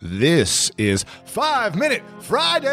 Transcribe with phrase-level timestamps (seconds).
[0.00, 2.68] This is Five Minute Friday.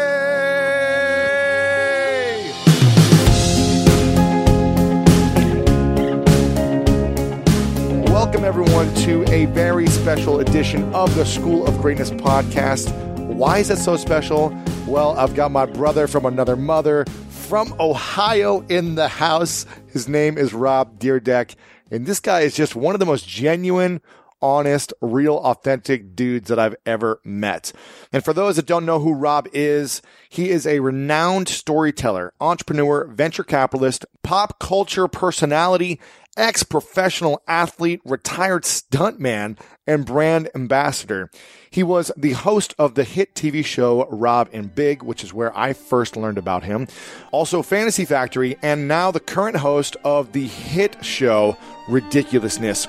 [8.12, 12.94] Welcome, everyone, to a very special edition of the School of Greatness podcast.
[13.18, 14.56] Why is it so special?
[14.86, 19.66] Well, I've got my brother from another mother from Ohio in the house.
[19.88, 21.56] His name is Rob Dyrdek,
[21.90, 24.00] and this guy is just one of the most genuine,
[24.40, 27.72] honest, real, authentic dudes that I've ever met.
[28.12, 33.06] And for those that don't know who Rob is, he is a renowned storyteller, entrepreneur,
[33.06, 36.00] venture capitalist, pop culture personality,
[36.36, 41.30] ex professional athlete, retired stuntman, and brand ambassador.
[41.70, 45.56] He was the host of the hit TV show Rob and Big, which is where
[45.56, 46.88] I first learned about him.
[47.32, 51.56] Also, Fantasy Factory, and now the current host of the hit show
[51.88, 52.88] Ridiculousness.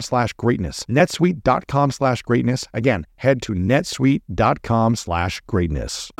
[0.00, 0.84] slash greatness.
[0.88, 2.66] netsuite.com slash greatness.
[2.72, 6.10] Again, head to netsuite.com slash greatness.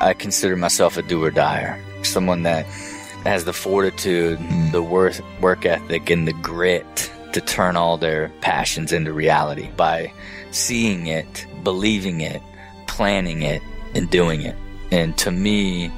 [0.00, 2.66] I consider myself a do or dyer, someone that
[3.24, 4.40] has the fortitude,
[4.72, 10.12] the work, work ethic, and the grit to turn all their passions into reality by
[10.50, 12.42] seeing it, believing it,
[12.88, 13.62] planning it,
[13.94, 14.56] and doing it.
[14.90, 15.92] And to me,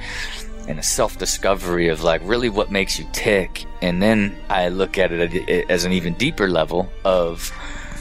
[0.69, 3.64] and a self discovery of like really what makes you tick.
[3.82, 7.52] And then I look at it as an even deeper level of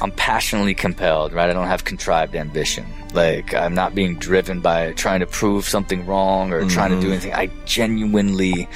[0.01, 1.49] I'm passionately compelled, right?
[1.49, 2.85] I don't have contrived ambition.
[3.13, 6.69] Like I'm not being driven by trying to prove something wrong or mm-hmm.
[6.69, 7.33] trying to do anything.
[7.33, 8.67] I genuinely,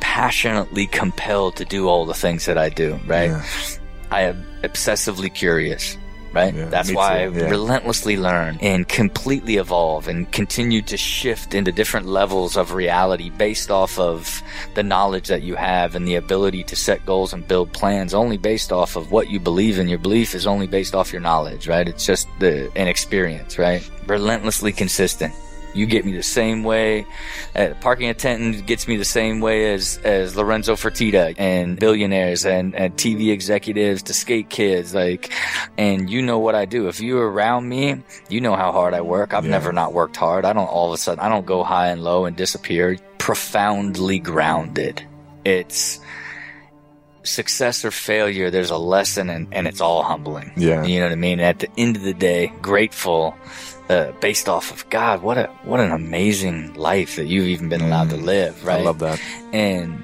[0.00, 3.30] passionately compelled to do all the things that I do, right?
[3.30, 3.44] Yeah.
[4.10, 5.96] I am obsessively curious
[6.34, 6.54] right?
[6.54, 7.48] Yeah, That's why I yeah.
[7.48, 13.70] relentlessly learn and completely evolve and continue to shift into different levels of reality based
[13.70, 14.42] off of
[14.74, 18.36] the knowledge that you have and the ability to set goals and build plans only
[18.36, 19.88] based off of what you believe in.
[19.88, 21.88] Your belief is only based off your knowledge, right?
[21.88, 23.88] It's just the, an experience, right?
[24.06, 25.32] Relentlessly consistent
[25.74, 27.06] you get me the same way.
[27.54, 32.74] Uh, parking attendant gets me the same way as, as Lorenzo Fertitta and billionaires and,
[32.74, 34.94] and TV executives to skate kids.
[34.94, 35.32] Like,
[35.76, 36.88] and you know what I do.
[36.88, 39.34] If you're around me, you know how hard I work.
[39.34, 39.50] I've yeah.
[39.50, 40.44] never not worked hard.
[40.44, 42.96] I don't all of a sudden, I don't go high and low and disappear.
[43.18, 45.06] Profoundly grounded.
[45.44, 46.00] It's,
[47.24, 50.52] success or failure, there's a lesson and, and it's all humbling.
[50.56, 50.84] Yeah.
[50.84, 51.40] You know what I mean?
[51.40, 53.34] At the end of the day, grateful
[53.88, 57.82] uh, based off of God, what a what an amazing life that you've even been
[57.82, 58.80] allowed mm, to live, right?
[58.80, 59.20] I love that.
[59.52, 60.02] And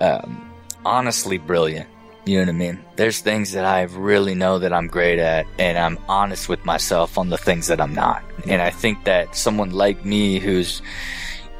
[0.00, 0.50] um,
[0.84, 1.88] honestly, brilliant,
[2.24, 2.84] You know what I mean?
[2.96, 7.18] There's things that I really know that I'm great at, and I'm honest with myself
[7.18, 8.22] on the things that I'm not.
[8.46, 10.80] And I think that someone like me who's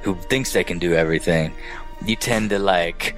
[0.03, 1.53] who thinks they can do everything,
[2.07, 3.15] you tend to like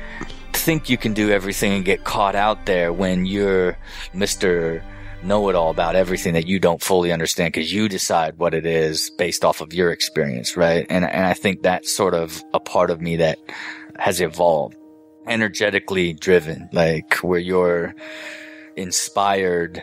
[0.62, 3.76] think you can do everything and get caught out there when you're
[4.14, 4.80] Mr.
[5.24, 8.64] Know it all about everything that you don't fully understand because you decide what it
[8.64, 10.86] is based off of your experience, right?
[10.88, 13.38] And, and I think that's sort of a part of me that
[13.98, 14.76] has evolved
[15.26, 17.94] energetically driven, like where you're
[18.76, 19.82] inspired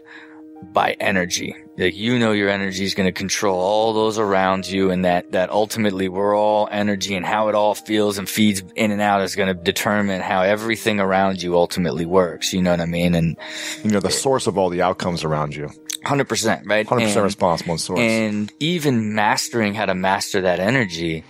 [0.61, 1.55] by energy.
[1.77, 5.31] Like you know your energy is going to control all those around you and that,
[5.31, 9.21] that ultimately we're all energy and how it all feels and feeds in and out
[9.21, 12.53] is going to determine how everything around you ultimately works.
[12.53, 13.15] You know what I mean?
[13.15, 13.37] And
[13.83, 15.69] you know, the source of all the outcomes around you.
[16.05, 16.87] 100%, right?
[16.87, 17.99] 100% and, responsible and source.
[17.99, 21.23] And even mastering how to master that energy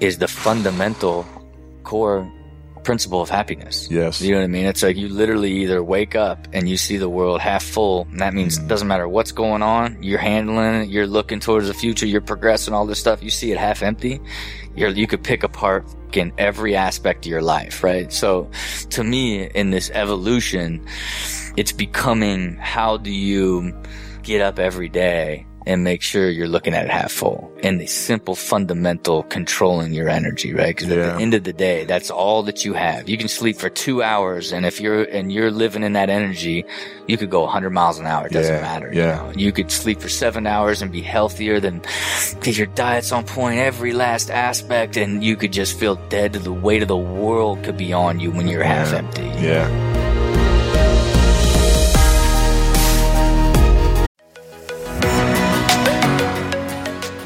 [0.00, 1.26] is the fundamental
[1.84, 2.30] core
[2.78, 3.88] principle of happiness.
[3.90, 4.20] Yes.
[4.20, 4.66] You know what I mean?
[4.66, 8.06] It's like you literally either wake up and you see the world half full.
[8.10, 8.64] And that means mm.
[8.64, 10.02] it doesn't matter what's going on.
[10.02, 10.88] You're handling it.
[10.88, 12.06] You're looking towards the future.
[12.06, 13.22] You're progressing all this stuff.
[13.22, 14.20] You see it half empty.
[14.76, 15.86] You're, you could pick apart
[16.16, 18.12] in every aspect of your life, right?
[18.12, 18.50] So
[18.90, 20.86] to me, in this evolution,
[21.56, 23.74] it's becoming how do you
[24.22, 27.86] get up every day and make sure you're looking at it half full and the
[27.86, 30.74] simple fundamental controlling your energy, right?
[30.74, 30.96] Because yeah.
[30.96, 33.06] at the end of the day, that's all that you have.
[33.06, 36.64] You can sleep for two hours and if you're, and you're living in that energy,
[37.06, 38.26] you could go 100 miles an hour.
[38.26, 38.60] It doesn't yeah.
[38.62, 38.90] matter.
[38.94, 39.26] Yeah.
[39.26, 39.38] You, know?
[39.38, 41.82] you could sleep for seven hours and be healthier than,
[42.34, 46.38] because your diet's on point, every last aspect, and you could just feel dead to
[46.38, 48.84] the weight of the world could be on you when you're yeah.
[48.84, 49.22] half empty.
[49.42, 49.97] Yeah.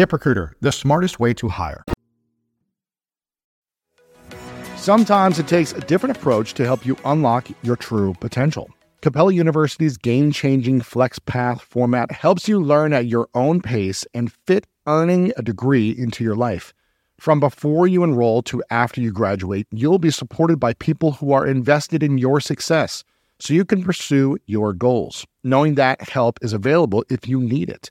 [0.00, 1.84] ZipRecruiter, the smartest way to hire.
[4.76, 8.70] Sometimes it takes a different approach to help you unlock your true potential.
[9.02, 14.66] Capella University's game changing FlexPath format helps you learn at your own pace and fit
[14.86, 16.72] earning a degree into your life.
[17.18, 21.46] From before you enroll to after you graduate, you'll be supported by people who are
[21.46, 23.04] invested in your success
[23.38, 27.90] so you can pursue your goals, knowing that help is available if you need it.